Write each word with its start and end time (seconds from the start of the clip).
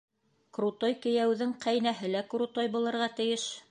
Крутой 0.57 0.95
кейәүҙең 1.03 1.53
ҡәйнәһе 1.67 2.13
лә 2.17 2.27
крутой 2.35 2.75
булырға 2.77 3.17
тейеш. 3.23 3.51